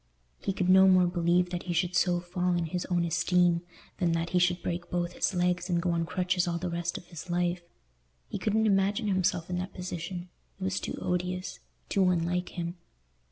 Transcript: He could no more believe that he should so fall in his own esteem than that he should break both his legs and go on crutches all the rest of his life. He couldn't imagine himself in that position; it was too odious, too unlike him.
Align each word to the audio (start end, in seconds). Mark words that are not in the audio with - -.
He 0.39 0.51
could 0.51 0.67
no 0.67 0.87
more 0.87 1.05
believe 1.05 1.51
that 1.51 1.61
he 1.69 1.73
should 1.73 1.95
so 1.95 2.19
fall 2.19 2.53
in 2.55 2.65
his 2.65 2.87
own 2.87 3.05
esteem 3.05 3.61
than 3.99 4.13
that 4.13 4.31
he 4.31 4.39
should 4.39 4.63
break 4.63 4.89
both 4.89 5.11
his 5.13 5.35
legs 5.35 5.69
and 5.69 5.79
go 5.79 5.91
on 5.91 6.07
crutches 6.07 6.47
all 6.47 6.57
the 6.57 6.71
rest 6.71 6.97
of 6.97 7.05
his 7.05 7.29
life. 7.29 7.61
He 8.27 8.39
couldn't 8.39 8.65
imagine 8.65 9.07
himself 9.07 9.47
in 9.47 9.59
that 9.59 9.75
position; 9.75 10.29
it 10.59 10.63
was 10.63 10.79
too 10.79 10.97
odious, 10.99 11.59
too 11.87 12.09
unlike 12.09 12.49
him. 12.57 12.77